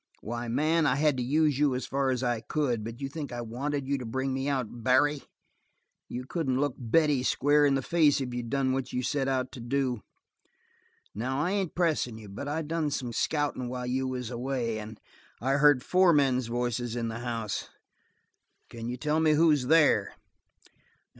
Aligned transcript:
Why, 0.21 0.47
man, 0.47 0.87
I 0.87 0.95
had 0.95 1.15
to 1.17 1.23
use 1.23 1.59
you 1.59 1.75
as 1.75 1.85
far 1.85 2.09
as 2.09 2.23
I 2.23 2.41
could. 2.41 2.83
But 2.83 3.01
you 3.01 3.07
think 3.07 3.31
I 3.31 3.41
wanted 3.41 3.87
you 3.87 3.99
to 3.99 4.03
bring 4.07 4.33
me 4.33 4.47
out 4.49 4.81
Barry? 4.83 5.21
You 6.09 6.25
couldn't 6.25 6.59
look 6.59 6.73
Betty 6.79 7.21
square 7.21 7.67
in 7.67 7.75
the 7.75 7.83
face 7.83 8.19
if 8.19 8.33
you'd 8.33 8.49
done 8.49 8.73
what 8.73 8.91
you 8.91 9.03
set 9.03 9.27
out 9.27 9.51
to 9.51 9.59
do. 9.59 10.01
Now, 11.13 11.39
I 11.39 11.51
ain't 11.51 11.75
pressin' 11.75 12.17
you, 12.17 12.29
but 12.29 12.47
I 12.47 12.63
done 12.63 12.89
some 12.89 13.13
scouting 13.13 13.69
while 13.69 13.85
you 13.85 14.07
was 14.07 14.31
away, 14.31 14.79
and 14.79 14.99
I 15.39 15.57
heard 15.57 15.83
four 15.83 16.13
men's 16.13 16.47
voices 16.47 16.95
in 16.95 17.07
the 17.09 17.19
house. 17.19 17.69
Can 18.71 18.89
you 18.89 18.97
tell 18.97 19.19
me 19.19 19.33
who's 19.33 19.67
there?" 19.67 20.15